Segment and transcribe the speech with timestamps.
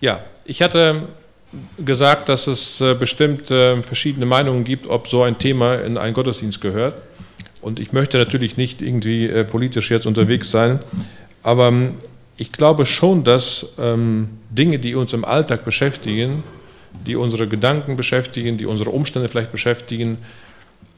[0.00, 1.08] Ja, ich hatte
[1.84, 6.14] gesagt, dass es äh, bestimmt äh, verschiedene Meinungen gibt, ob so ein Thema in einen
[6.14, 6.94] Gottesdienst gehört.
[7.60, 10.78] Und ich möchte natürlich nicht irgendwie äh, politisch jetzt unterwegs sein,
[11.42, 11.94] aber ähm,
[12.36, 16.44] ich glaube schon, dass ähm, Dinge, die uns im Alltag beschäftigen,
[17.06, 20.18] die unsere Gedanken beschäftigen, die unsere Umstände vielleicht beschäftigen,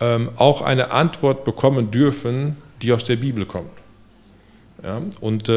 [0.01, 3.71] ähm, auch eine Antwort bekommen dürfen, die aus der Bibel kommt.
[4.83, 5.01] Ja?
[5.21, 5.49] Und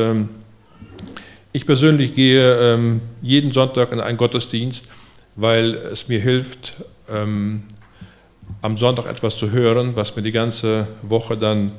[1.54, 4.88] ich persönlich gehe ähm, jeden Sonntag in einen Gottesdienst,
[5.36, 7.64] weil es mir hilft, ähm,
[8.62, 11.74] am Sonntag etwas zu hören, was mir die ganze Woche dann,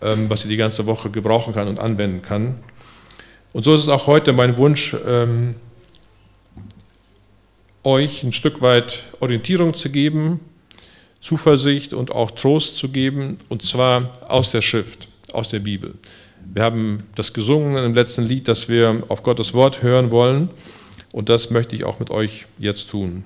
[0.00, 2.56] ähm, was ich die ganze Woche gebrauchen kann und anwenden kann.
[3.52, 5.54] Und so ist es auch heute mein Wunsch, ähm,
[7.84, 10.40] euch ein Stück weit Orientierung zu geben,
[11.20, 15.94] Zuversicht und auch Trost zu geben, und zwar aus der Schrift, aus der Bibel.
[16.54, 20.50] Wir haben das gesungen im letzten Lied, dass wir auf Gottes Wort hören wollen.
[21.10, 23.24] Und das möchte ich auch mit euch jetzt tun.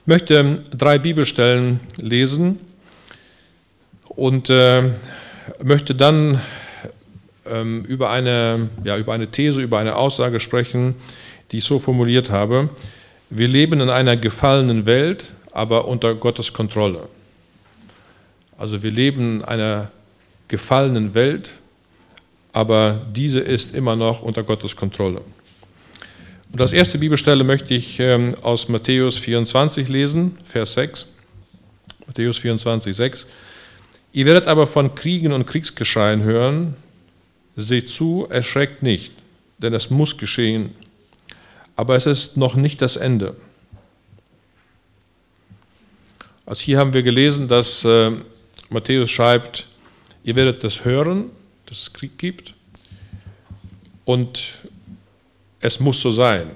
[0.00, 2.58] Ich möchte drei Bibelstellen lesen
[4.08, 4.84] und äh,
[5.62, 6.40] möchte dann
[7.44, 10.94] ähm, über, eine, ja, über eine These, über eine Aussage sprechen,
[11.52, 12.70] die ich so formuliert habe.
[13.28, 17.10] Wir leben in einer gefallenen Welt, aber unter Gottes Kontrolle.
[18.56, 19.90] Also wir leben in einer
[20.48, 21.58] gefallenen Welt,
[22.56, 25.20] aber diese ist immer noch unter Gottes Kontrolle.
[26.50, 31.06] Und als erste Bibelstelle möchte ich ähm, aus Matthäus 24 lesen, Vers 6.
[32.06, 33.26] Matthäus 24, 6.
[34.14, 36.76] Ihr werdet aber von Kriegen und Kriegsgeschreien hören.
[37.56, 39.12] Seht zu, erschreckt nicht,
[39.58, 40.70] denn es muss geschehen.
[41.76, 43.36] Aber es ist noch nicht das Ende.
[46.46, 48.12] Also hier haben wir gelesen, dass äh,
[48.70, 49.68] Matthäus schreibt,
[50.24, 51.30] ihr werdet das hören,
[51.66, 52.54] dass es Krieg gibt.
[54.04, 54.62] Und
[55.60, 56.50] es muss so sein.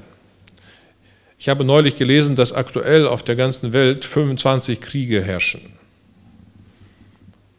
[1.39, 5.73] Ich habe neulich gelesen, dass aktuell auf der ganzen Welt 25 Kriege herrschen.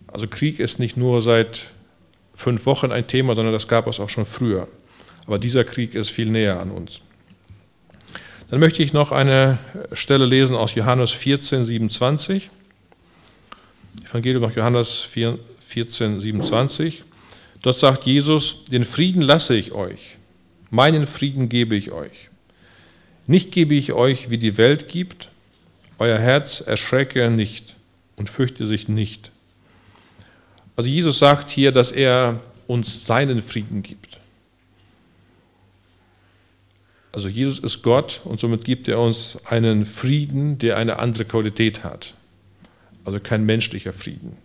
[0.07, 1.71] Also Krieg ist nicht nur seit
[2.35, 4.67] fünf Wochen ein Thema, sondern das gab es auch schon früher.
[5.25, 7.01] Aber dieser Krieg ist viel näher an uns.
[8.49, 9.59] Dann möchte ich noch eine
[9.93, 12.49] Stelle lesen aus Johannes 14, 27.
[14.03, 15.07] Evangelium nach Johannes
[15.61, 17.03] 14, 27.
[17.61, 20.17] Dort sagt Jesus, den Frieden lasse ich euch,
[20.69, 22.29] meinen Frieden gebe ich euch.
[23.27, 25.29] Nicht gebe ich euch, wie die Welt gibt,
[25.99, 27.75] euer Herz erschrecke nicht
[28.15, 29.31] und fürchte sich nicht.
[30.75, 34.19] Also Jesus sagt hier, dass er uns seinen Frieden gibt.
[37.11, 41.83] Also Jesus ist Gott und somit gibt er uns einen Frieden, der eine andere Qualität
[41.83, 42.15] hat.
[43.03, 44.37] Also kein menschlicher Frieden.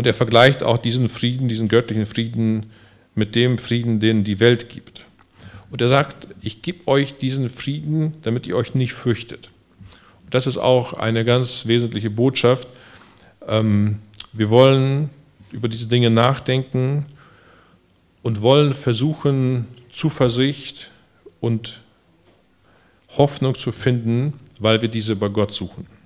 [0.00, 2.70] Und er vergleicht auch diesen Frieden, diesen göttlichen Frieden
[3.14, 5.04] mit dem Frieden, den die Welt gibt.
[5.70, 9.50] Und er sagt, ich gebe euch diesen Frieden, damit ihr euch nicht fürchtet.
[10.24, 12.66] Und das ist auch eine ganz wesentliche Botschaft.
[13.46, 13.98] Ähm,
[14.32, 15.10] wir wollen
[15.52, 17.04] über diese Dinge nachdenken
[18.22, 20.90] und wollen versuchen, Zuversicht
[21.40, 21.82] und
[23.18, 25.99] Hoffnung zu finden, weil wir diese bei Gott suchen.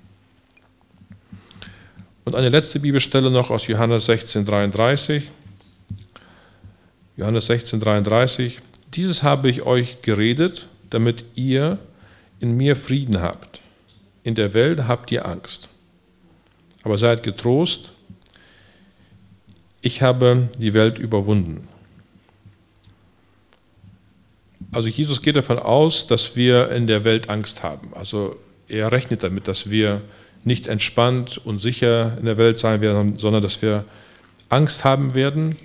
[2.25, 5.31] Und eine letzte Bibelstelle noch aus Johannes 16, 33.
[7.17, 8.61] Johannes 16, 33.
[8.95, 11.79] Dieses habe ich euch geredet, damit ihr
[12.41, 13.61] in mir Frieden habt.
[14.23, 15.69] In der Welt habt ihr Angst.
[16.83, 17.91] Aber seid getrost,
[19.83, 21.69] ich habe die Welt überwunden.
[24.73, 27.93] Also Jesus geht davon aus, dass wir in der Welt Angst haben.
[27.95, 28.37] Also
[28.67, 30.01] er rechnet damit, dass wir
[30.45, 33.85] nicht entspannt und sicher in der Welt sein werden, sondern dass wir
[34.49, 35.57] Angst haben werden.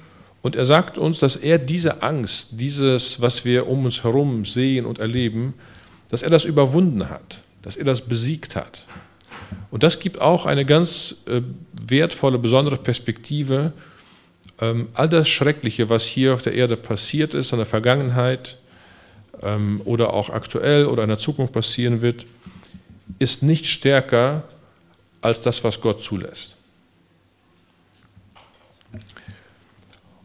[0.41, 4.85] Und er sagt uns, dass er diese Angst, dieses, was wir um uns herum sehen
[4.85, 5.53] und erleben,
[6.09, 8.87] dass er das überwunden hat, dass er das besiegt hat.
[9.69, 11.41] Und das gibt auch eine ganz äh,
[11.87, 13.73] wertvolle, besondere Perspektive.
[14.61, 18.57] Ähm, all das Schreckliche, was hier auf der Erde passiert ist, in der Vergangenheit
[19.41, 22.25] ähm, oder auch aktuell oder in der Zukunft passieren wird,
[23.19, 24.43] ist nicht stärker
[25.21, 26.55] als das, was Gott zulässt.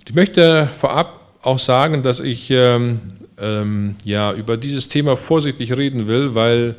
[0.07, 3.01] Ich möchte vorab auch sagen, dass ich ähm,
[3.39, 6.77] ähm, ja, über dieses Thema vorsichtig reden will, weil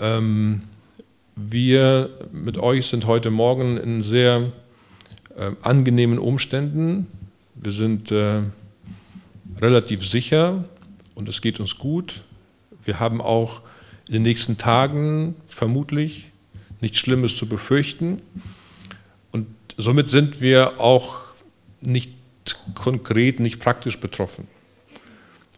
[0.00, 0.62] ähm,
[1.36, 4.52] wir mit euch sind heute Morgen in sehr
[5.36, 7.06] äh, angenehmen Umständen.
[7.54, 8.42] Wir sind äh,
[9.60, 10.64] relativ sicher
[11.14, 12.22] und es geht uns gut.
[12.82, 13.60] Wir haben auch
[14.08, 16.26] in den nächsten Tagen vermutlich
[16.80, 18.22] nichts Schlimmes zu befürchten.
[19.32, 19.46] Und
[19.76, 21.16] somit sind wir auch
[21.80, 22.12] nicht
[22.74, 24.48] konkret, nicht praktisch betroffen.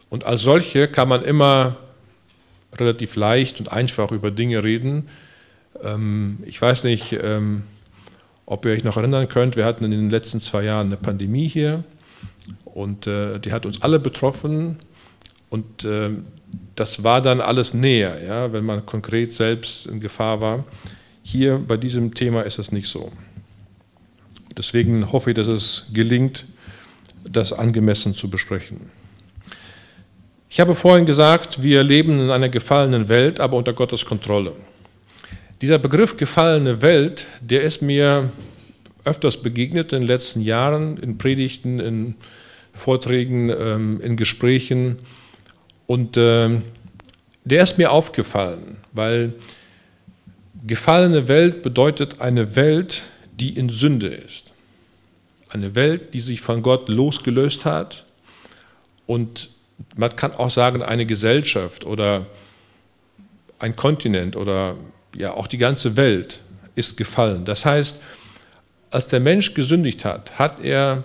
[0.08, 1.76] Und als solche kann man immer
[2.76, 5.08] relativ leicht und einfach über Dinge reden.
[5.82, 7.62] Ähm, ich weiß nicht, ähm,
[8.46, 11.48] ob ihr euch noch erinnern könnt, wir hatten in den letzten zwei Jahren eine Pandemie
[11.48, 11.84] hier
[12.64, 14.78] und äh, die hat uns alle betroffen
[15.50, 16.10] und äh,
[16.74, 20.64] das war dann alles näher, wenn man konkret selbst in Gefahr war.
[21.30, 23.12] Hier bei diesem Thema ist es nicht so.
[24.58, 26.44] Deswegen hoffe ich, dass es gelingt,
[27.22, 28.90] das angemessen zu besprechen.
[30.48, 34.54] Ich habe vorhin gesagt, wir leben in einer gefallenen Welt, aber unter Gottes Kontrolle.
[35.62, 38.32] Dieser Begriff gefallene Welt, der ist mir
[39.04, 42.16] öfters begegnet in den letzten Jahren, in Predigten, in
[42.72, 44.98] Vorträgen, ähm, in Gesprächen.
[45.86, 46.62] Und ähm,
[47.44, 49.34] der ist mir aufgefallen, weil
[50.66, 53.02] gefallene Welt bedeutet eine Welt,
[53.38, 54.46] die in Sünde ist.
[55.48, 58.04] Eine Welt, die sich von Gott losgelöst hat
[59.06, 59.50] und
[59.96, 62.26] man kann auch sagen, eine Gesellschaft oder
[63.58, 64.76] ein Kontinent oder
[65.16, 66.40] ja auch die ganze Welt
[66.74, 67.44] ist gefallen.
[67.44, 67.98] Das heißt,
[68.90, 71.04] als der Mensch gesündigt hat, hat er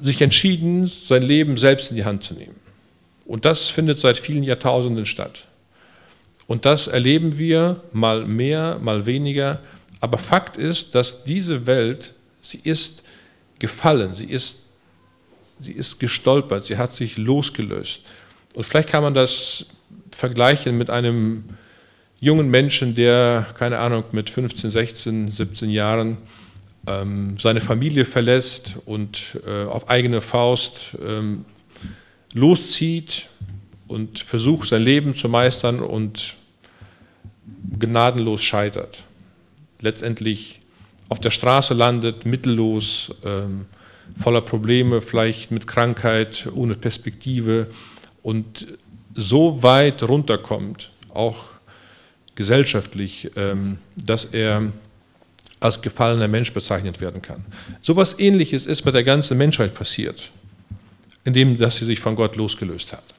[0.00, 2.56] sich entschieden, sein Leben selbst in die Hand zu nehmen.
[3.26, 5.46] Und das findet seit vielen Jahrtausenden statt.
[6.46, 9.60] Und das erleben wir mal mehr, mal weniger.
[10.00, 13.02] Aber Fakt ist, dass diese Welt, sie ist
[13.58, 14.58] gefallen, sie ist,
[15.60, 18.00] sie ist gestolpert, sie hat sich losgelöst.
[18.54, 19.66] Und vielleicht kann man das
[20.10, 21.44] vergleichen mit einem
[22.20, 26.18] jungen Menschen, der, keine Ahnung, mit 15, 16, 17 Jahren
[26.86, 31.44] ähm, seine Familie verlässt und äh, auf eigene Faust ähm,
[32.32, 33.28] loszieht
[33.88, 36.36] und versucht, sein Leben zu meistern und
[37.78, 39.04] gnadenlos scheitert.
[39.80, 40.60] Letztendlich
[41.08, 43.66] auf der Straße landet, mittellos, ähm,
[44.18, 47.68] voller Probleme, vielleicht mit Krankheit, ohne Perspektive
[48.22, 48.66] und
[49.14, 51.46] so weit runterkommt, auch
[52.34, 54.72] gesellschaftlich, ähm, dass er
[55.60, 57.44] als gefallener Mensch bezeichnet werden kann.
[57.80, 60.30] So etwas Ähnliches ist mit der ganzen Menschheit passiert,
[61.24, 63.13] indem dass sie sich von Gott losgelöst hat.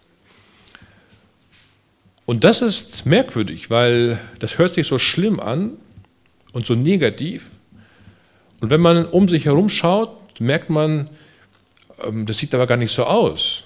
[2.25, 5.73] Und das ist merkwürdig, weil das hört sich so schlimm an
[6.53, 7.51] und so negativ.
[8.61, 11.09] Und wenn man um sich herum schaut, merkt man,
[12.03, 13.65] ähm, das sieht aber gar nicht so aus.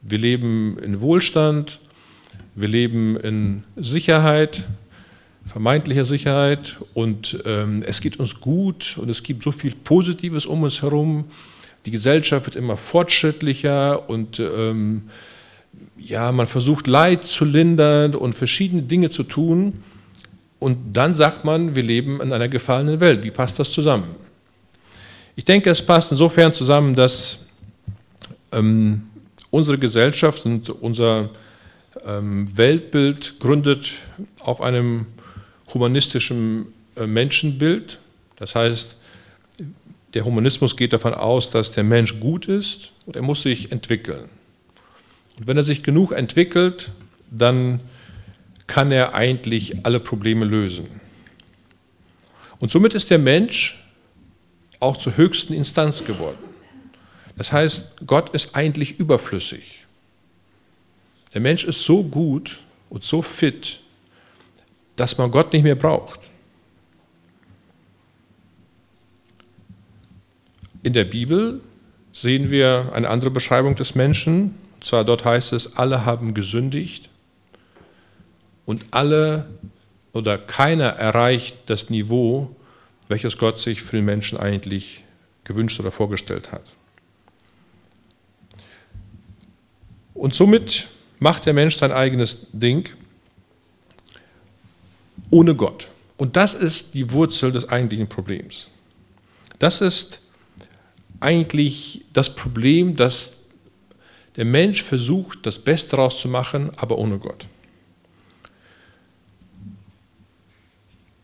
[0.00, 1.78] Wir leben in Wohlstand,
[2.54, 4.64] wir leben in Sicherheit,
[5.44, 10.62] vermeintlicher Sicherheit und ähm, es geht uns gut und es gibt so viel Positives um
[10.62, 11.26] uns herum.
[11.84, 15.10] Die Gesellschaft wird immer fortschrittlicher und ähm,
[15.96, 19.74] ja, man versucht Leid zu lindern und verschiedene Dinge zu tun.
[20.58, 23.24] Und dann sagt man, wir leben in einer gefallenen Welt.
[23.24, 24.14] Wie passt das zusammen?
[25.36, 27.38] Ich denke, es passt insofern zusammen, dass
[28.52, 29.02] ähm,
[29.50, 31.30] unsere Gesellschaft und unser
[32.06, 33.92] ähm, Weltbild gründet
[34.40, 35.06] auf einem
[35.72, 36.66] humanistischen
[36.96, 37.98] äh, Menschenbild.
[38.36, 38.96] Das heißt,
[40.14, 44.28] der Humanismus geht davon aus, dass der Mensch gut ist und er muss sich entwickeln.
[45.38, 46.90] Und wenn er sich genug entwickelt,
[47.30, 47.80] dann
[48.66, 51.00] kann er eigentlich alle Probleme lösen.
[52.60, 53.84] Und somit ist der Mensch
[54.80, 56.38] auch zur höchsten Instanz geworden.
[57.36, 59.84] Das heißt, Gott ist eigentlich überflüssig.
[61.32, 62.60] Der Mensch ist so gut
[62.90, 63.80] und so fit,
[64.94, 66.20] dass man Gott nicht mehr braucht.
[70.84, 71.60] In der Bibel
[72.12, 74.54] sehen wir eine andere Beschreibung des Menschen.
[74.84, 77.08] Zwar dort heißt es, alle haben gesündigt
[78.66, 79.48] und alle
[80.12, 82.54] oder keiner erreicht das Niveau,
[83.08, 85.02] welches Gott sich für den Menschen eigentlich
[85.44, 86.62] gewünscht oder vorgestellt hat.
[90.12, 90.86] Und somit
[91.18, 92.90] macht der Mensch sein eigenes Ding
[95.30, 95.88] ohne Gott.
[96.18, 98.68] Und das ist die Wurzel des eigentlichen Problems.
[99.58, 100.20] Das ist
[101.20, 103.43] eigentlich das Problem, dass
[104.36, 107.46] der Mensch versucht, das Beste daraus zu machen, aber ohne Gott.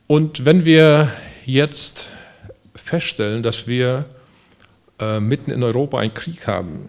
[0.07, 1.13] Und wenn wir
[1.47, 2.09] jetzt
[2.75, 4.07] feststellen, dass wir
[4.99, 6.89] äh, mitten in Europa einen Krieg haben,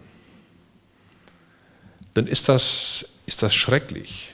[2.14, 4.34] dann ist das, ist das schrecklich.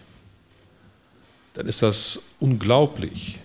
[1.53, 3.39] Dann ist das unglaublich.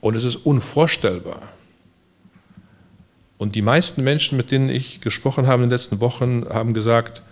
[0.00, 1.53] Und es ist unvorstellbar.
[3.38, 7.22] Und die meisten Menschen, mit denen ich gesprochen habe in den letzten Wochen, haben gesagt,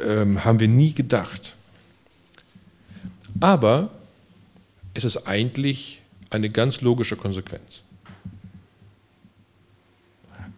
[0.00, 1.54] ähm, haben wir nie gedacht.
[3.40, 3.90] Aber
[4.94, 7.82] es ist eigentlich eine ganz logische Konsequenz.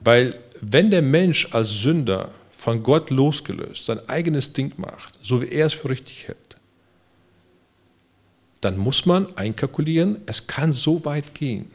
[0.02, 5.48] Weil wenn der Mensch als Sünder von Gott losgelöst sein eigenes Ding macht, so wie
[5.48, 6.36] er es für richtig hält,
[8.60, 11.70] dann muss man einkalkulieren, es kann so weit gehen.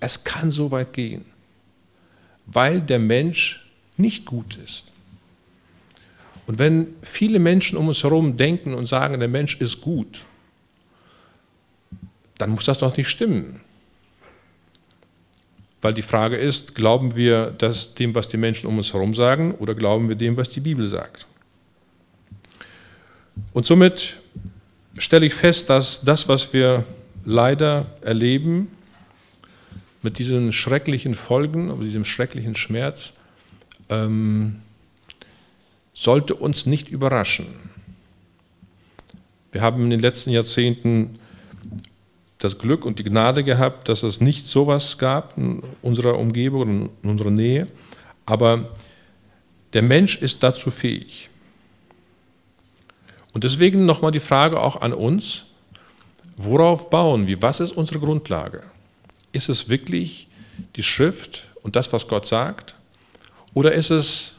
[0.00, 1.24] Es kann so weit gehen,
[2.46, 4.92] weil der Mensch nicht gut ist.
[6.46, 10.24] Und wenn viele Menschen um uns herum denken und sagen, der Mensch ist gut,
[12.38, 13.60] dann muss das doch nicht stimmen.
[15.82, 19.52] Weil die Frage ist, glauben wir das dem, was die Menschen um uns herum sagen,
[19.54, 21.26] oder glauben wir dem, was die Bibel sagt?
[23.52, 24.16] Und somit
[24.96, 26.84] stelle ich fest, dass das, was wir
[27.24, 28.70] leider erleben,
[30.02, 33.12] mit diesen schrecklichen Folgen, mit diesem schrecklichen Schmerz,
[33.88, 34.60] ähm,
[35.92, 37.46] sollte uns nicht überraschen.
[39.50, 41.18] Wir haben in den letzten Jahrzehnten
[42.38, 47.10] das Glück und die Gnade gehabt, dass es nicht sowas gab in unserer Umgebung, in
[47.10, 47.66] unserer Nähe,
[48.26, 48.68] aber
[49.72, 51.28] der Mensch ist dazu fähig.
[53.32, 55.46] Und deswegen nochmal die Frage auch an uns,
[56.36, 57.42] worauf bauen wir?
[57.42, 58.62] Was ist unsere Grundlage?
[59.32, 60.28] Ist es wirklich
[60.76, 62.74] die Schrift und das, was Gott sagt?
[63.54, 64.34] Oder ist es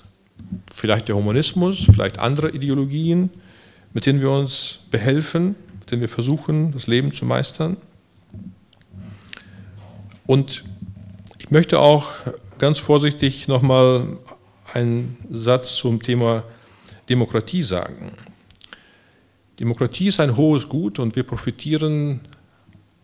[0.73, 3.29] vielleicht der Humanismus, vielleicht andere Ideologien,
[3.93, 7.77] mit denen wir uns behelfen, mit denen wir versuchen, das Leben zu meistern?
[10.25, 10.63] Und
[11.39, 12.11] ich möchte auch
[12.59, 14.17] ganz vorsichtig nochmal
[14.73, 16.43] einen Satz zum Thema
[17.09, 18.13] Demokratie sagen.
[19.59, 22.21] Demokratie ist ein hohes Gut und wir profitieren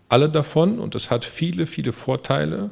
[0.10, 2.72] alle davon und es hat viele, viele Vorteile.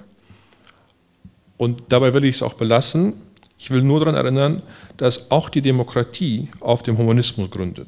[1.58, 3.14] Und dabei will ich es auch belassen.
[3.58, 4.62] Ich will nur daran erinnern,
[4.98, 7.88] dass auch die Demokratie auf dem Humanismus gründet.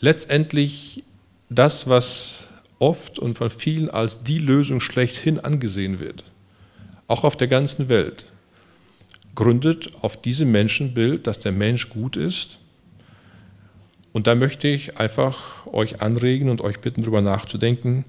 [0.00, 1.02] Letztendlich
[1.48, 6.24] das, was oft und von vielen als die Lösung schlechthin angesehen wird,
[7.06, 8.26] auch auf der ganzen Welt,
[9.34, 12.58] gründet auf diesem Menschenbild, dass der Mensch gut ist
[14.16, 18.04] und da möchte ich einfach euch anregen und euch bitten, darüber nachzudenken,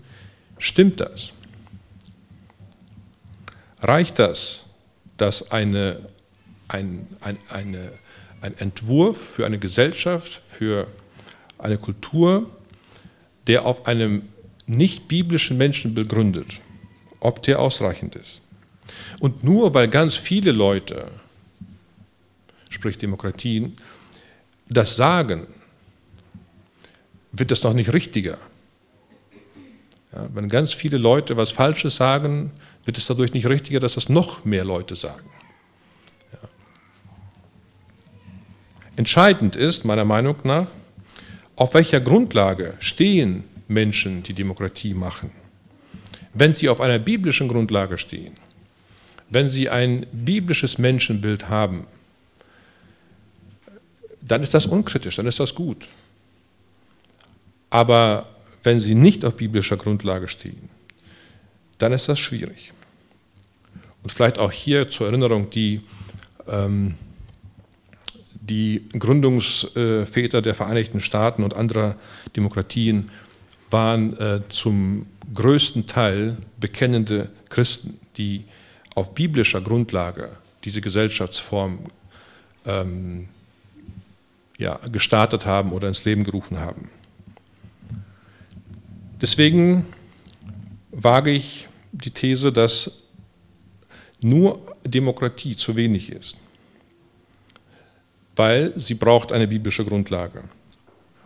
[0.58, 1.34] stimmt das?
[3.82, 4.66] Reicht das,
[5.18, 6.00] dass eine,
[6.68, 7.92] ein, ein, eine,
[8.42, 10.88] ein Entwurf für eine Gesellschaft, für
[11.60, 12.50] eine Kultur,
[13.46, 14.24] der auf einem
[14.66, 16.48] nicht biblischen Menschenbild gründet,
[17.20, 18.42] ob der ausreichend ist?
[19.20, 21.08] Und nur weil ganz viele Leute,
[22.70, 23.76] sprich Demokratien,
[24.70, 25.48] das sagen,
[27.38, 28.38] wird es noch nicht richtiger.
[30.14, 32.52] Ja, wenn ganz viele Leute was Falsches sagen,
[32.86, 35.30] wird es dadurch nicht richtiger, dass das noch mehr Leute sagen.
[36.34, 36.50] Ja.
[38.96, 40.68] Entscheidend ist, meiner Meinung nach,
[41.56, 45.32] auf welcher Grundlage stehen Menschen, die Demokratie machen.
[46.34, 48.34] Wenn sie auf einer biblischen Grundlage stehen,
[49.30, 51.86] wenn sie ein biblisches Menschenbild haben,
[54.22, 55.88] dann ist das unkritisch, dann ist das gut.
[57.70, 58.28] Aber
[58.64, 60.70] wenn sie nicht auf biblischer Grundlage stehen,
[61.78, 62.74] dann ist das schwierig.
[64.04, 65.82] Und vielleicht auch hier zur Erinnerung, die,
[66.48, 66.96] ähm,
[68.42, 71.96] die Gründungsväter der Vereinigten Staaten und anderer
[72.36, 73.12] Demokratien
[73.70, 78.46] waren äh, zum größten Teil bekennende Christen, die
[78.96, 80.30] auf biblischer Grundlage
[80.64, 81.80] diese Gesellschaftsform
[82.66, 83.28] ähm,
[84.58, 86.90] ja, gestartet haben oder ins Leben gerufen haben.
[89.22, 89.86] Deswegen
[90.92, 92.92] wage ich die These, dass
[94.22, 96.38] nur Demokratie zu wenig ist,
[98.36, 100.44] weil sie braucht eine biblische Grundlage.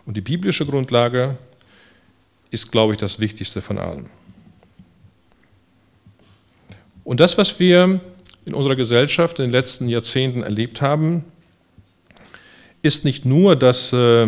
[0.05, 1.37] Und die biblische Grundlage
[2.49, 4.09] ist, glaube ich, das Wichtigste von allem.
[7.03, 7.99] Und das, was wir
[8.45, 11.23] in unserer Gesellschaft in den letzten Jahrzehnten erlebt haben,
[12.81, 14.27] ist nicht nur, dass äh,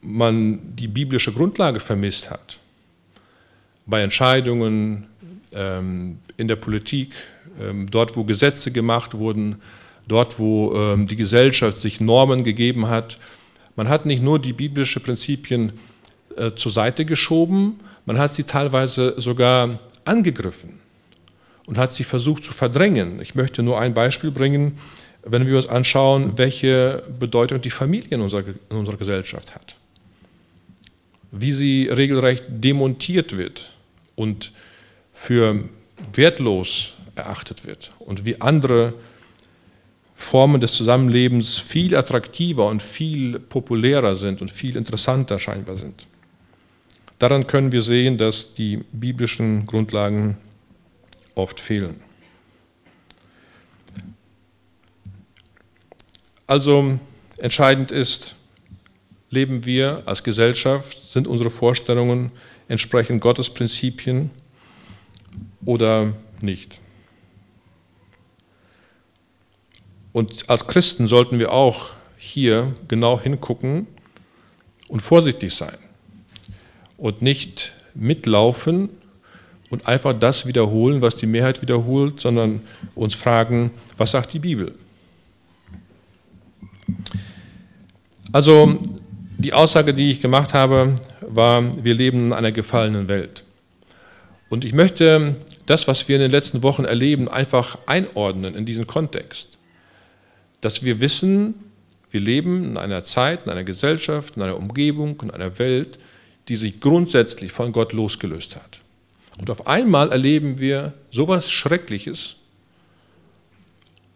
[0.00, 2.58] man die biblische Grundlage vermisst hat,
[3.86, 5.06] bei Entscheidungen
[5.54, 7.14] ähm, in der Politik,
[7.60, 9.56] ähm, dort wo Gesetze gemacht wurden,
[10.08, 13.18] dort wo ähm, die Gesellschaft sich Normen gegeben hat.
[13.76, 15.72] Man hat nicht nur die biblischen Prinzipien
[16.36, 20.80] äh, zur Seite geschoben, man hat sie teilweise sogar angegriffen
[21.66, 23.20] und hat sie versucht zu verdrängen.
[23.20, 24.78] Ich möchte nur ein Beispiel bringen,
[25.24, 29.76] wenn wir uns anschauen, welche Bedeutung die Familie in unserer, in unserer Gesellschaft hat.
[31.32, 33.72] Wie sie regelrecht demontiert wird
[34.16, 34.52] und
[35.12, 35.68] für
[36.12, 38.94] wertlos erachtet wird und wie andere
[40.14, 46.06] Formen des Zusammenlebens viel attraktiver und viel populärer sind und viel interessanter scheinbar sind.
[47.18, 50.36] Daran können wir sehen, dass die biblischen Grundlagen
[51.34, 52.00] oft fehlen.
[56.46, 56.98] Also
[57.38, 58.35] entscheidend ist,
[59.36, 62.32] leben wir als Gesellschaft, sind unsere Vorstellungen
[62.68, 64.30] entsprechend Gottes Prinzipien
[65.64, 66.80] oder nicht.
[70.12, 73.86] Und als Christen sollten wir auch hier genau hingucken
[74.88, 75.76] und vorsichtig sein
[76.96, 78.88] und nicht mitlaufen
[79.68, 82.62] und einfach das wiederholen, was die Mehrheit wiederholt, sondern
[82.94, 84.74] uns fragen, was sagt die Bibel?
[88.32, 88.80] Also
[89.38, 93.44] die Aussage, die ich gemacht habe, war, wir leben in einer gefallenen Welt.
[94.48, 98.86] Und ich möchte das, was wir in den letzten Wochen erleben, einfach einordnen in diesen
[98.86, 99.58] Kontext.
[100.60, 101.54] Dass wir wissen,
[102.10, 105.98] wir leben in einer Zeit, in einer Gesellschaft, in einer Umgebung, in einer Welt,
[106.48, 108.80] die sich grundsätzlich von Gott losgelöst hat.
[109.38, 112.36] Und auf einmal erleben wir sowas Schreckliches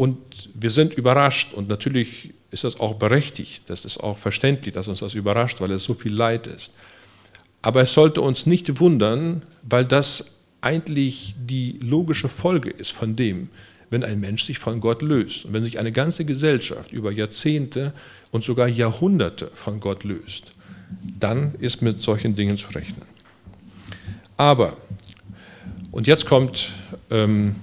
[0.01, 0.17] und
[0.55, 5.01] wir sind überrascht und natürlich ist das auch berechtigt, das ist auch verständlich, dass uns
[5.01, 6.73] das überrascht, weil es so viel Leid ist.
[7.61, 10.25] Aber es sollte uns nicht wundern, weil das
[10.63, 13.51] eigentlich die logische Folge ist von dem,
[13.91, 17.93] wenn ein Mensch sich von Gott löst und wenn sich eine ganze Gesellschaft über Jahrzehnte
[18.31, 20.45] und sogar Jahrhunderte von Gott löst,
[21.19, 23.05] dann ist mit solchen Dingen zu rechnen.
[24.39, 24.79] Aber,
[25.91, 26.73] und jetzt kommt
[27.11, 27.57] ähm,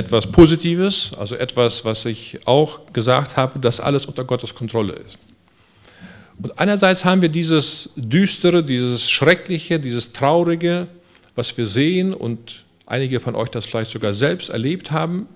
[0.00, 5.18] etwas Positives, also etwas, was ich auch gesagt habe, dass alles unter Gottes Kontrolle ist.
[6.42, 10.88] Und einerseits haben wir dieses Düstere, dieses Schreckliche, dieses Traurige,
[11.34, 15.28] was wir sehen und einige von euch das vielleicht sogar selbst erlebt haben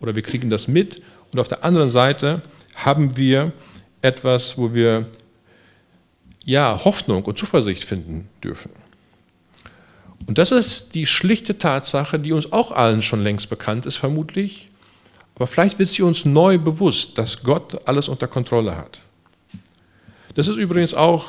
[0.00, 1.02] oder wir kriegen das mit.
[1.32, 2.40] Und auf der anderen Seite
[2.76, 3.52] haben wir
[4.00, 5.06] etwas, wo wir
[6.44, 8.70] ja, Hoffnung und Zuversicht finden dürfen.
[10.26, 14.68] Und das ist die schlichte Tatsache, die uns auch allen schon längst bekannt ist, vermutlich.
[15.34, 19.00] Aber vielleicht wird sie uns neu bewusst, dass Gott alles unter Kontrolle hat.
[20.34, 21.26] Das ist übrigens auch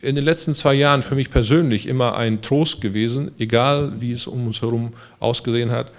[0.00, 4.26] in den letzten zwei Jahren für mich persönlich immer ein Trost gewesen, egal wie es
[4.26, 5.90] um uns herum ausgesehen hat.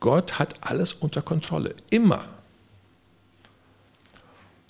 [0.00, 2.24] Gott hat alles unter Kontrolle, immer.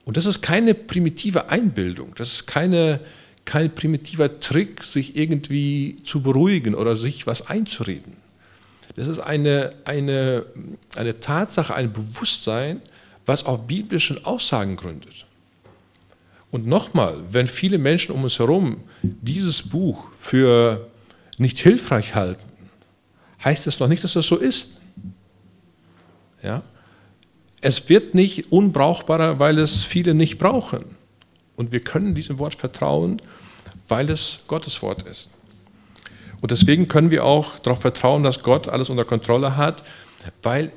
[0.05, 3.01] Und das ist keine primitive Einbildung, das ist keine
[3.49, 8.19] kein primitiver Trick, sich irgendwie zu beruhigen oder sich was einzureden.
[8.95, 10.45] Das ist eine, eine,
[10.97, 12.83] eine Tatsache, ein Bewusstsein,
[13.25, 15.25] was auf biblischen Aussagen gründet.
[16.51, 20.87] Und nochmal, wenn viele Menschen um uns herum dieses Buch für
[21.39, 22.53] nicht hilfreich halten,
[23.43, 24.73] heißt es noch nicht, dass das so ist.
[26.43, 26.63] Ja?
[27.63, 30.98] Es wird nicht unbrauchbarer, weil es viele nicht brauchen.
[31.59, 33.21] Und wir können diesem Wort vertrauen,
[33.89, 35.29] weil es Gottes Wort ist.
[36.41, 39.83] Und deswegen können wir auch darauf vertrauen, dass Gott alles unter Kontrolle hat,
[40.45, 40.71] weil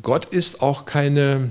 [0.00, 1.50] Gott ist auch keine,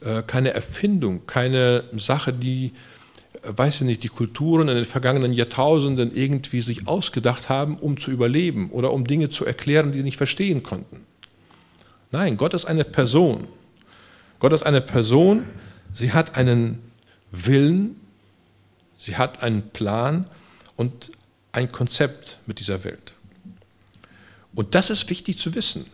[0.00, 2.72] äh, keine Erfindung, keine Sache, die,
[3.42, 7.98] äh, weiß ich nicht, die Kulturen in den vergangenen Jahrtausenden irgendwie sich ausgedacht haben, um
[7.98, 11.04] zu überleben oder um Dinge zu erklären, die sie nicht verstehen konnten.
[12.12, 13.46] Nein, Gott ist eine Person.
[14.38, 15.44] Gott ist eine Person,
[15.92, 16.89] sie hat einen
[17.32, 18.00] Willen,
[18.98, 20.26] sie hat einen Plan
[20.76, 21.10] und
[21.52, 23.14] ein Konzept mit dieser Welt.
[24.54, 25.86] Und das ist wichtig zu wissen.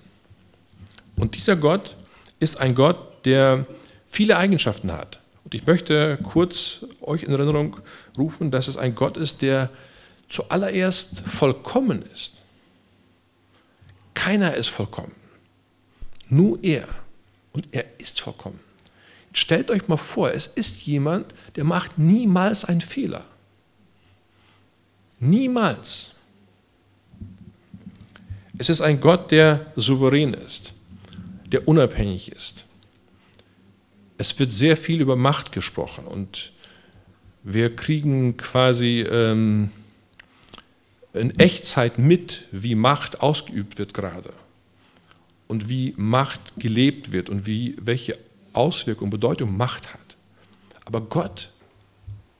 [1.16, 1.96] Und dieser Gott
[2.40, 3.66] ist ein Gott, der
[4.08, 5.20] viele Eigenschaften hat.
[5.44, 7.76] Und ich möchte kurz euch in Erinnerung
[8.18, 9.70] rufen, dass es ein Gott ist, der
[10.28, 12.32] zuallererst vollkommen ist.
[14.14, 15.14] Keiner ist vollkommen.
[16.28, 16.88] Nur er.
[17.52, 18.60] Und er ist vollkommen.
[19.36, 23.26] Stellt euch mal vor, es ist jemand, der macht niemals einen Fehler.
[25.20, 26.14] Niemals.
[28.56, 30.72] Es ist ein Gott, der souverän ist,
[31.52, 32.64] der unabhängig ist.
[34.16, 36.52] Es wird sehr viel über Macht gesprochen und
[37.42, 39.70] wir kriegen quasi ähm,
[41.12, 44.32] in Echtzeit mit, wie Macht ausgeübt wird gerade
[45.46, 48.18] und wie Macht gelebt wird und wie, welche
[48.56, 50.16] Auswirkung, Bedeutung Macht hat.
[50.84, 51.50] Aber Gott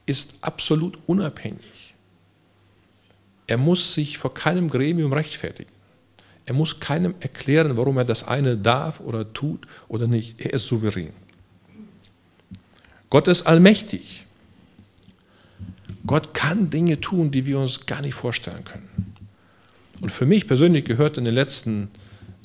[0.05, 1.95] ist absolut unabhängig.
[3.45, 5.71] Er muss sich vor keinem Gremium rechtfertigen.
[6.45, 10.39] Er muss keinem erklären, warum er das eine darf oder tut oder nicht.
[10.39, 11.13] Er ist souverän.
[13.09, 14.25] Gott ist allmächtig.
[16.05, 19.13] Gott kann Dinge tun, die wir uns gar nicht vorstellen können.
[20.01, 21.89] Und für mich persönlich gehört in den letzten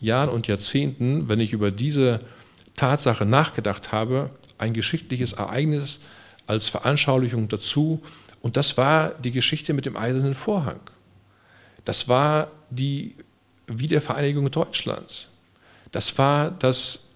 [0.00, 2.20] Jahren und Jahrzehnten, wenn ich über diese
[2.82, 6.00] Tatsache nachgedacht habe, ein geschichtliches Ereignis
[6.48, 8.02] als Veranschaulichung dazu.
[8.40, 10.80] Und das war die Geschichte mit dem eisernen Vorhang.
[11.84, 13.14] Das war die
[13.68, 15.28] Wiedervereinigung Deutschlands.
[15.92, 17.08] Das war das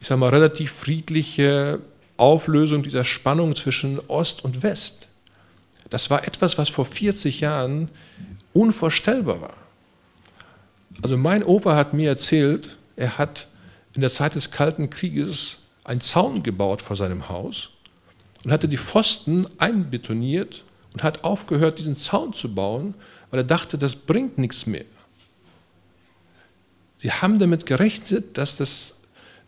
[0.00, 1.80] ich sage mal, relativ friedliche
[2.16, 5.08] Auflösung dieser Spannung zwischen Ost und West.
[5.90, 7.90] Das war etwas, was vor 40 Jahren
[8.54, 9.56] unvorstellbar war.
[11.02, 13.46] Also mein Opa hat mir erzählt, er hat
[14.00, 17.68] in der Zeit des Kalten Krieges einen Zaun gebaut vor seinem Haus
[18.46, 22.94] und hatte die Pfosten einbetoniert und hat aufgehört, diesen Zaun zu bauen,
[23.30, 24.86] weil er dachte, das bringt nichts mehr.
[26.96, 28.94] Sie haben damit gerechnet, dass, das,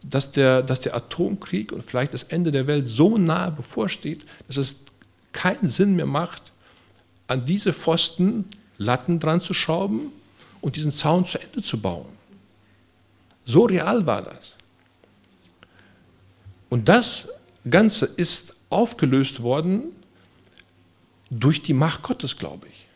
[0.05, 4.59] dass, der, dass der Atomkrieg und vielleicht das Ende der Welt so nahe bevorsteht, dass
[4.59, 4.81] es
[5.33, 6.53] keinen Sinn mehr macht,
[7.27, 8.45] an diese Pfosten
[8.77, 10.12] Latten dran zu schrauben
[10.61, 12.21] und diesen Zaun zu Ende zu bauen.
[13.45, 14.57] So real war das.
[16.69, 17.29] Und das
[17.69, 19.85] Ganze ist aufgelöst worden
[21.31, 22.87] durch die Macht Gottes, glaube ich.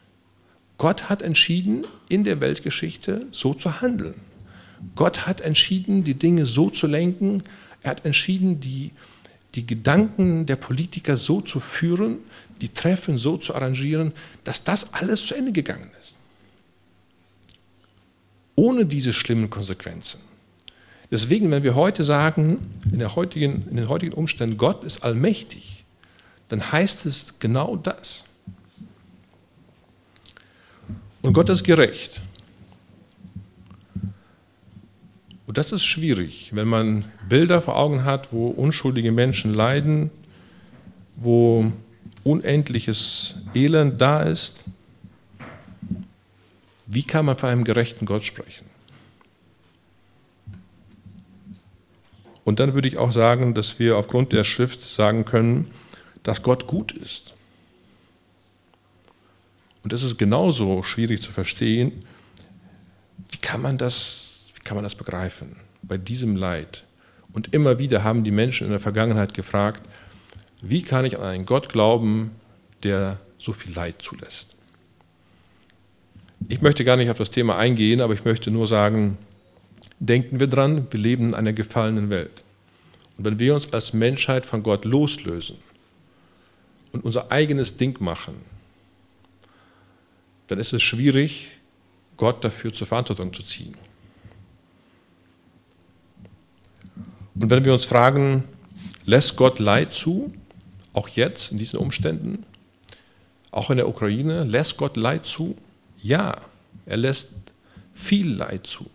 [0.79, 4.21] Gott hat entschieden, in der Weltgeschichte so zu handeln.
[4.95, 7.43] Gott hat entschieden, die Dinge so zu lenken.
[7.83, 8.91] Er hat entschieden, die,
[9.55, 12.19] die Gedanken der Politiker so zu führen,
[12.61, 14.13] die Treffen so zu arrangieren,
[14.45, 16.17] dass das alles zu Ende gegangen ist.
[18.55, 20.21] Ohne diese schlimmen Konsequenzen.
[21.11, 22.59] Deswegen, wenn wir heute sagen,
[22.91, 25.85] in, heutigen, in den heutigen Umständen, Gott ist allmächtig,
[26.49, 28.25] dann heißt es genau das.
[31.23, 32.21] Und Gott ist gerecht.
[35.47, 40.11] Und das ist schwierig, wenn man Bilder vor Augen hat, wo unschuldige Menschen leiden,
[41.17, 41.73] wo
[42.25, 44.65] unendliches Elend da ist.
[46.87, 48.67] Wie kann man von einem gerechten Gott sprechen?
[52.47, 55.69] Und dann würde ich auch sagen, dass wir aufgrund der Schrift sagen können,
[56.23, 57.35] dass Gott gut ist.
[59.83, 61.91] Und das ist genauso schwierig zu verstehen.
[63.31, 66.85] Wie kann man das, wie kann man das begreifen bei diesem Leid?
[67.33, 69.83] Und immer wieder haben die Menschen in der Vergangenheit gefragt,
[70.63, 72.31] wie kann ich an einen Gott glauben,
[72.85, 74.55] der so viel Leid zulässt?
[76.49, 79.19] Ich möchte gar nicht auf das Thema eingehen, aber ich möchte nur sagen,
[79.99, 82.43] denken wir dran, wir leben in einer gefallenen Welt.
[83.19, 85.57] Und wenn wir uns als Menschheit von Gott loslösen
[86.93, 88.35] und unser eigenes Ding machen,
[90.49, 91.49] dann ist es schwierig,
[92.17, 93.77] Gott dafür zur Verantwortung zu ziehen.
[97.35, 98.45] Und wenn wir uns fragen,
[99.05, 100.33] lässt Gott Leid zu,
[100.93, 102.45] auch jetzt in diesen Umständen,
[103.51, 105.57] auch in der Ukraine, lässt Gott Leid zu?
[106.03, 106.37] Ja,
[106.87, 107.33] er lässt
[107.93, 108.87] viel Leid zu.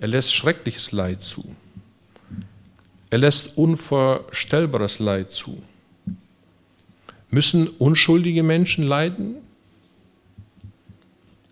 [0.00, 1.44] Er lässt schreckliches Leid zu.
[3.10, 5.62] Er lässt unvorstellbares Leid zu.
[7.28, 9.36] Müssen unschuldige Menschen leiden?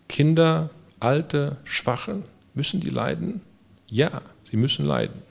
[0.08, 2.22] Kinder, Alte, Schwache,
[2.54, 3.42] müssen die leiden?
[3.90, 5.22] Ja, sie müssen leiden.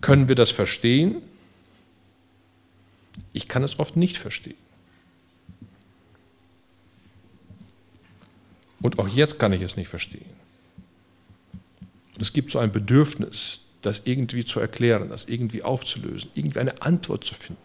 [0.00, 1.22] Können wir das verstehen?
[3.32, 4.69] Ich kann es oft nicht verstehen.
[8.82, 10.24] Und auch jetzt kann ich es nicht verstehen.
[12.18, 17.24] es gibt so ein Bedürfnis, das irgendwie zu erklären, das irgendwie aufzulösen, irgendwie eine Antwort
[17.24, 17.62] zu finden.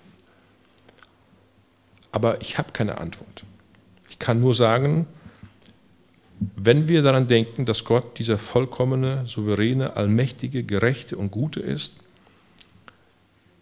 [2.12, 3.44] Aber ich habe keine Antwort.
[4.10, 5.08] Ich kann nur sagen,
[6.40, 11.94] wenn wir daran denken, dass Gott dieser vollkommene, souveräne, allmächtige, gerechte und gute ist,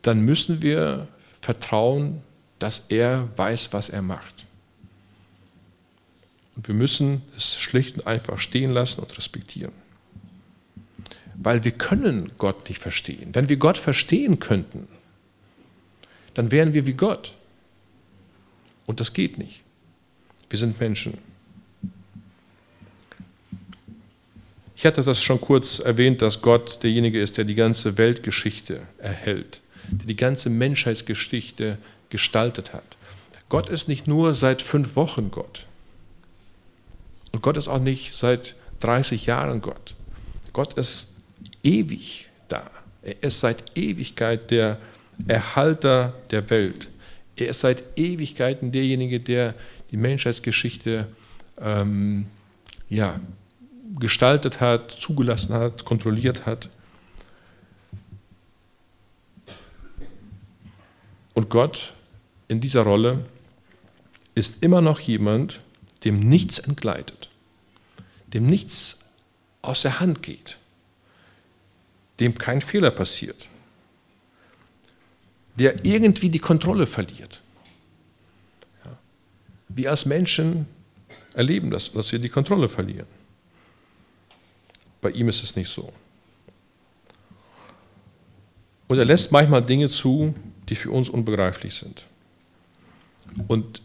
[0.03, 1.07] dann müssen wir
[1.41, 2.21] vertrauen,
[2.59, 4.42] dass er weiß, was er macht.
[6.55, 9.73] Und wir müssen es schlicht und einfach stehen lassen und respektieren.
[11.35, 13.33] Weil wir können Gott nicht verstehen.
[13.33, 14.87] Wenn wir Gott verstehen könnten,
[16.35, 17.33] dann wären wir wie Gott.
[18.85, 19.61] Und das geht nicht.
[20.49, 21.17] Wir sind Menschen.
[24.75, 29.63] Ich hatte das schon kurz erwähnt, dass Gott derjenige ist, der die ganze Weltgeschichte erhält
[29.89, 31.77] der die ganze Menschheitsgeschichte
[32.09, 32.83] gestaltet hat.
[33.49, 35.67] Gott ist nicht nur seit fünf Wochen Gott.
[37.33, 39.95] Und Gott ist auch nicht seit 30 Jahren Gott.
[40.53, 41.09] Gott ist
[41.63, 42.69] ewig da.
[43.01, 44.77] Er ist seit Ewigkeit der
[45.27, 46.89] Erhalter der Welt.
[47.35, 49.55] Er ist seit Ewigkeiten derjenige, der
[49.91, 51.07] die Menschheitsgeschichte
[51.59, 52.27] ähm,
[52.89, 53.19] ja,
[53.99, 56.69] gestaltet hat, zugelassen hat, kontrolliert hat.
[61.33, 61.93] Und Gott
[62.47, 63.25] in dieser Rolle
[64.35, 65.61] ist immer noch jemand,
[66.05, 67.22] dem nichts entgleitet,
[68.33, 68.97] dem nichts
[69.61, 70.57] aus der Hand geht,
[72.19, 73.47] dem kein Fehler passiert,
[75.55, 77.41] der irgendwie die Kontrolle verliert.
[78.83, 78.97] Ja.
[79.69, 80.67] Wir als Menschen
[81.33, 83.07] erleben das, dass wir die Kontrolle verlieren.
[85.01, 85.91] Bei ihm ist es nicht so.
[88.87, 90.35] Und er lässt manchmal Dinge zu,
[90.69, 92.07] die für uns unbegreiflich sind.
[93.47, 93.81] Und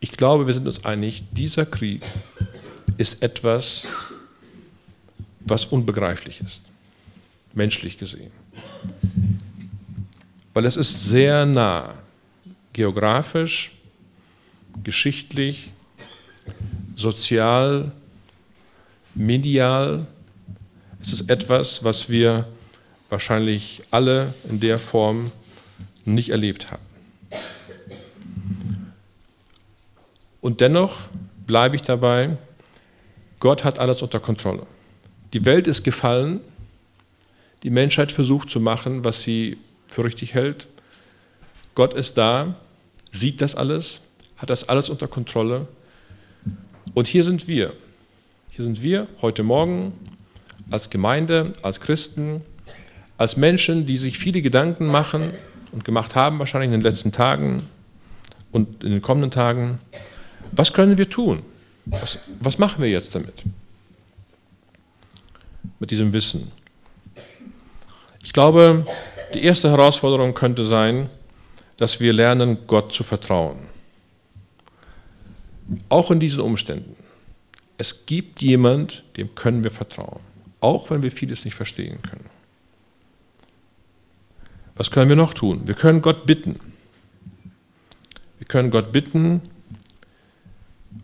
[0.00, 2.02] ich glaube, wir sind uns einig, dieser Krieg
[2.98, 3.86] ist etwas,
[5.40, 6.62] was unbegreiflich ist,
[7.52, 8.30] menschlich gesehen.
[10.54, 11.94] Weil es ist sehr nah,
[12.72, 13.72] geografisch,
[14.82, 15.70] geschichtlich,
[16.96, 17.92] sozial,
[19.14, 20.06] medial.
[21.00, 22.46] Es ist etwas, was wir
[23.10, 25.32] wahrscheinlich alle in der Form
[26.04, 26.82] nicht erlebt haben.
[30.40, 31.02] Und dennoch
[31.46, 32.36] bleibe ich dabei,
[33.42, 34.68] Gott hat alles unter Kontrolle.
[35.32, 36.38] Die Welt ist gefallen,
[37.64, 40.68] die Menschheit versucht zu machen, was sie für richtig hält.
[41.74, 42.54] Gott ist da,
[43.10, 44.00] sieht das alles,
[44.36, 45.66] hat das alles unter Kontrolle.
[46.94, 47.72] Und hier sind wir.
[48.48, 49.92] Hier sind wir heute Morgen
[50.70, 52.42] als Gemeinde, als Christen,
[53.18, 55.32] als Menschen, die sich viele Gedanken machen
[55.72, 57.68] und gemacht haben, wahrscheinlich in den letzten Tagen
[58.52, 59.78] und in den kommenden Tagen.
[60.52, 61.42] Was können wir tun?
[61.86, 63.42] Was, was machen wir jetzt damit?
[65.78, 66.52] Mit diesem Wissen.
[68.22, 68.86] Ich glaube,
[69.34, 71.10] die erste Herausforderung könnte sein,
[71.76, 73.68] dass wir lernen, Gott zu vertrauen.
[75.88, 76.96] Auch in diesen Umständen.
[77.78, 80.20] Es gibt jemand, dem können wir vertrauen,
[80.60, 82.28] auch wenn wir vieles nicht verstehen können.
[84.76, 85.66] Was können wir noch tun?
[85.66, 86.58] Wir können Gott bitten.
[88.38, 89.42] Wir können Gott bitten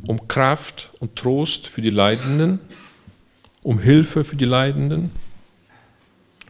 [0.06, 2.60] um Kraft und Trost für die Leidenden,
[3.62, 5.10] um Hilfe für die Leidenden.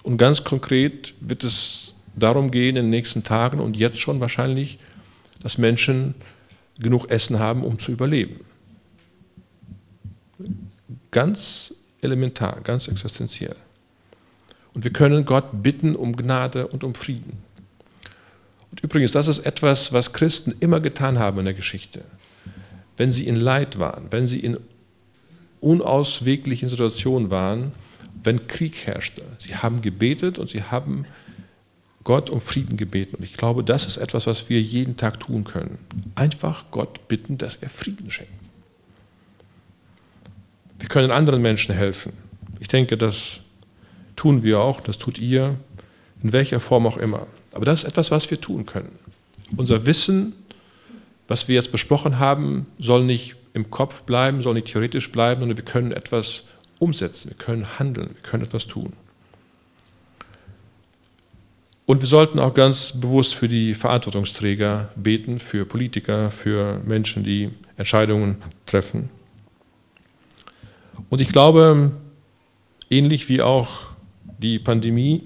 [0.02, 4.78] Und ganz konkret wird es darum gehen in den nächsten Tagen und jetzt schon wahrscheinlich,
[5.42, 6.14] dass Menschen
[6.78, 8.40] genug Essen haben, um zu überleben.
[11.10, 13.56] Ganz elementar, ganz existenziell.
[14.74, 17.42] Und wir können Gott bitten um Gnade und um Frieden.
[18.70, 22.04] Und übrigens, das ist etwas, was Christen immer getan haben in der Geschichte.
[22.98, 24.58] Wenn sie in Leid waren, wenn sie in
[25.60, 27.72] unausweglichen Situationen waren,
[28.22, 29.22] wenn Krieg herrschte.
[29.38, 31.06] Sie haben gebetet und sie haben
[32.04, 33.16] Gott um Frieden gebeten.
[33.16, 35.78] Und ich glaube, das ist etwas, was wir jeden Tag tun können.
[36.14, 38.32] Einfach Gott bitten, dass er Frieden schenkt.
[40.78, 42.12] Wir können anderen Menschen helfen.
[42.60, 43.40] Ich denke, das
[44.16, 45.56] tun wir auch, das tut ihr,
[46.22, 47.26] in welcher Form auch immer.
[47.52, 48.98] Aber das ist etwas, was wir tun können.
[49.56, 50.32] Unser Wissen,
[51.28, 55.58] was wir jetzt besprochen haben, soll nicht im Kopf bleiben, soll nicht theoretisch bleiben, sondern
[55.58, 56.44] wir können etwas
[56.78, 58.94] umsetzen, wir können handeln, wir können etwas tun.
[61.86, 67.50] Und wir sollten auch ganz bewusst für die Verantwortungsträger beten, für Politiker, für Menschen, die
[67.76, 69.08] Entscheidungen treffen.
[71.08, 71.92] Und ich glaube,
[72.90, 73.68] ähnlich wie auch
[74.38, 75.22] die Pandemie,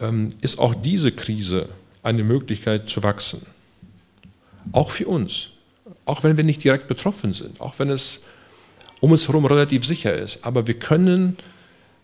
[0.00, 1.68] ähm, ist auch diese Krise
[2.02, 3.46] eine Möglichkeit zu wachsen.
[4.72, 5.50] Auch für uns.
[6.04, 8.22] Auch wenn wir nicht direkt betroffen sind, auch wenn es
[9.00, 10.44] um uns herum relativ sicher ist.
[10.44, 11.36] Aber wir können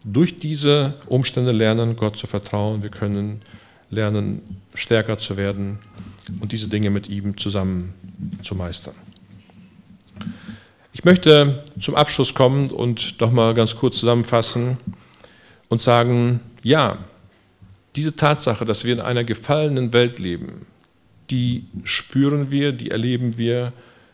[0.05, 2.83] durch diese Umstände lernen, Gott zu vertrauen.
[2.83, 3.43] Wir können
[3.91, 5.79] lernen, stärker zu werden
[6.41, 7.95] und diese Dinge mit ihm zusammen
[8.43, 8.95] zu meistern.
[10.93, 14.79] Ich möchte zum Abschluss kommen und doch mal ganz kurz zusammenfassen
[15.69, 16.99] und sagen, ja,
[17.97, 20.67] diese Tatsache, dass wir in einer gefallenen Welt leben,
[21.31, 23.73] die spüren wir, die erleben wir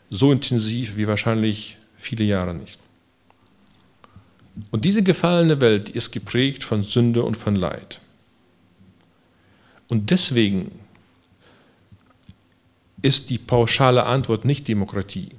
[0.09, 2.79] so intensiv wie wahrscheinlich viele Jahre nicht.
[4.71, 7.99] Und diese gefallene Welt ist geprägt von Sünde und von Leid.
[9.89, 10.71] Und deswegen
[13.01, 15.29] ist die pauschale Antwort nicht Demokratie.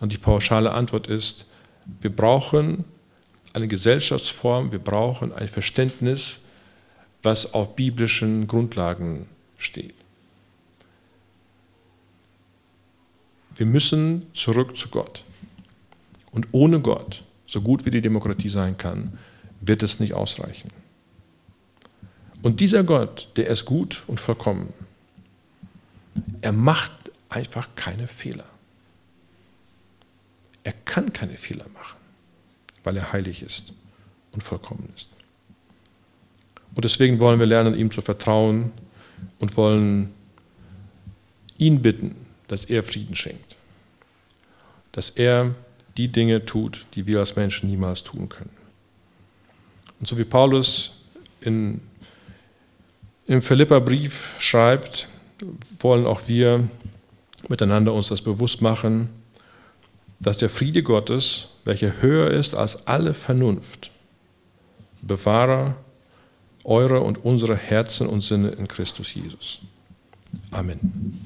[0.00, 1.46] Und die pauschale Antwort ist,
[2.00, 2.84] wir brauchen
[3.52, 6.38] eine Gesellschaftsform, wir brauchen ein Verständnis,
[7.22, 9.28] was auf biblischen Grundlagen
[9.58, 9.94] steht.
[13.60, 15.22] Wir müssen zurück zu Gott.
[16.32, 19.18] Und ohne Gott, so gut wie die Demokratie sein kann,
[19.60, 20.72] wird es nicht ausreichen.
[22.40, 24.72] Und dieser Gott, der ist gut und vollkommen.
[26.40, 26.90] Er macht
[27.28, 28.46] einfach keine Fehler.
[30.64, 31.98] Er kann keine Fehler machen,
[32.82, 33.74] weil er heilig ist
[34.32, 35.10] und vollkommen ist.
[36.74, 38.72] Und deswegen wollen wir lernen, ihm zu vertrauen
[39.38, 40.14] und wollen
[41.58, 42.19] ihn bitten,
[42.50, 43.56] dass er Frieden schenkt.
[44.92, 45.54] Dass er
[45.96, 48.56] die Dinge tut, die wir als Menschen niemals tun können.
[49.98, 50.92] Und so wie Paulus
[51.40, 51.82] in
[53.30, 55.06] im Philipperbrief schreibt,
[55.78, 56.68] wollen auch wir
[57.48, 59.08] miteinander uns das bewusst machen,
[60.18, 63.92] dass der Friede Gottes, welcher höher ist als alle Vernunft,
[65.00, 65.76] Bewahrer
[66.64, 69.60] eure und unsere Herzen und Sinne in Christus Jesus.
[70.50, 71.16] Amen.